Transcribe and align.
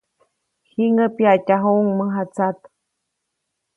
Jiŋäʼ 0.71 1.11
pyaʼtyajuʼuŋ 1.15 1.87
mäjatsat. 1.97 2.57